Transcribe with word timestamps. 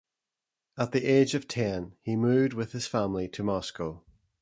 At 0.79 0.93
the 0.93 1.05
age 1.05 1.35
of 1.35 1.47
ten 1.47 1.95
he 2.01 2.15
moved 2.15 2.53
with 2.53 2.71
his 2.71 2.87
family 2.87 3.27
to 3.29 3.43
Moscow. 3.43 4.03